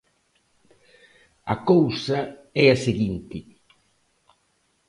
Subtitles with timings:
[1.53, 2.19] A cousa
[2.63, 3.37] é a seguinte.